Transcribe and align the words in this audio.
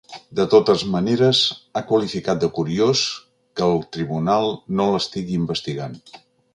De 0.37 0.43
totes 0.53 0.85
maneres, 0.93 1.41
ha 1.75 1.83
qualificat 1.91 2.41
de 2.45 2.49
‘curiós’ 2.57 3.05
que 3.61 3.69
el 3.69 3.81
tribunal 3.99 4.53
no 4.81 4.93
l’estigui 4.93 5.43
investigant. 5.47 5.99